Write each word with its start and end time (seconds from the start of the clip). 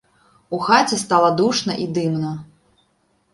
У 0.57 0.59
хаце 0.67 0.97
стала 1.01 1.29
душна 1.41 1.77
і 1.85 1.85
дымна. 1.99 2.33